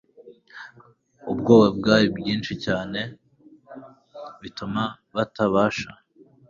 ubwabo 1.31 1.65
byari 1.79 2.07
byinshi 2.17 2.53
cyane 2.65 2.99
bituma 4.41 4.83
batabasha 5.15 5.89